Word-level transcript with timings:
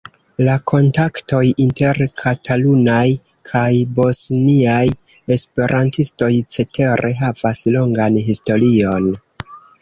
La 0.45 0.53
kontaktoj 0.69 1.41
inter 1.65 1.99
katalunaj 2.21 3.03
kaj 3.49 3.67
bosniaj 3.99 4.87
esperantistoj 5.37 6.31
cetere 6.57 7.13
havas 7.21 7.61
longan 7.77 8.19
historion. 8.33 9.13